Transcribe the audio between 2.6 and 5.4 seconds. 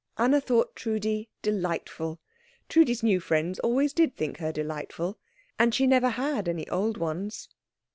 Trudi's new friends always did think her delightful;